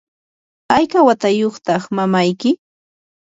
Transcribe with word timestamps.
¿hayka 0.71 0.99
watayuqta 1.07 1.73
mamayki? 1.95 2.49